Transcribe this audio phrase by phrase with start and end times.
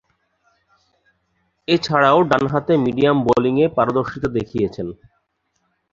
[1.67, 4.87] এছাড়াও ডানহাতে মিডিয়াম বোলিংয়ে পারদর্শীতা দেখিয়েছেন।